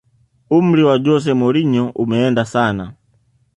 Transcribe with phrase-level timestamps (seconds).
[0.57, 2.83] umri wa jose mourinho umeenda sana